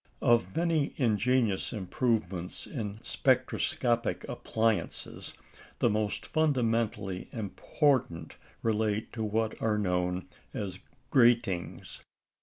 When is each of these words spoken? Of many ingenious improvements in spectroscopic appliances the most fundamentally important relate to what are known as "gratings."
Of 0.23 0.55
many 0.55 0.93
ingenious 0.97 1.71
improvements 1.71 2.65
in 2.65 2.99
spectroscopic 3.03 4.23
appliances 4.27 5.35
the 5.77 5.91
most 5.91 6.25
fundamentally 6.25 7.27
important 7.33 8.35
relate 8.63 9.13
to 9.13 9.23
what 9.23 9.61
are 9.61 9.77
known 9.77 10.27
as 10.55 10.79
"gratings." 11.11 12.01